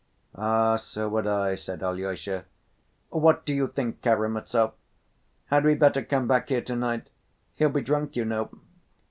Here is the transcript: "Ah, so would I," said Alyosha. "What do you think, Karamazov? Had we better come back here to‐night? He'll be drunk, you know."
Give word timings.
"Ah, 0.33 0.77
so 0.77 1.07
would 1.09 1.27
I," 1.27 1.53
said 1.53 1.83
Alyosha. 1.83 2.45
"What 3.09 3.45
do 3.45 3.53
you 3.53 3.67
think, 3.67 4.01
Karamazov? 4.01 4.73
Had 5.45 5.63
we 5.63 5.75
better 5.75 6.01
come 6.03 6.27
back 6.27 6.49
here 6.49 6.63
to‐night? 6.63 7.03
He'll 7.53 7.69
be 7.69 7.81
drunk, 7.81 8.15
you 8.15 8.25
know." 8.25 8.49